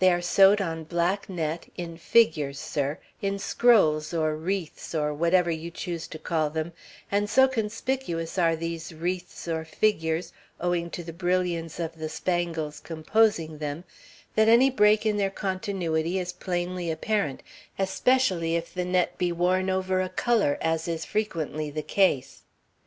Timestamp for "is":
16.18-16.34, 20.86-21.06